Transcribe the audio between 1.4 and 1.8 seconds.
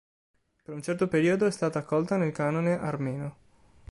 è stata